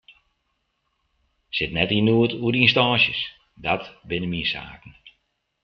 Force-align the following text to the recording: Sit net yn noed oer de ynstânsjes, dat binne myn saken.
Sit 1.55 1.71
net 1.75 1.91
yn 1.97 2.05
noed 2.07 2.31
oer 2.43 2.53
de 2.53 2.59
ynstânsjes, 2.63 3.21
dat 3.63 3.83
binne 4.07 4.29
myn 4.31 4.47
saken. 4.51 4.93